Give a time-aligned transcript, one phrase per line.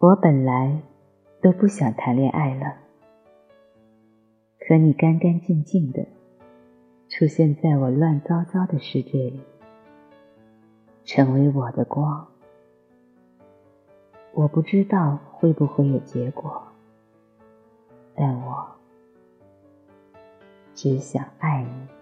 [0.00, 0.80] 我本来
[1.42, 2.74] 都不想谈恋爱了。
[4.58, 6.06] 可你干干净净的
[7.10, 9.42] 出现在我乱糟糟的世界里
[11.04, 12.26] 成为我的光。
[14.32, 16.62] 我不知道会不会有结果
[18.14, 18.66] 但我
[20.74, 21.99] 只想爱你。